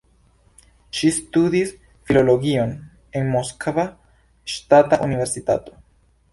Ŝi 0.99 1.11
studis 1.17 1.73
filologion 2.09 2.73
en 3.21 3.31
Moskva 3.37 3.87
Ŝtata 4.57 5.03
Universitato. 5.11 5.81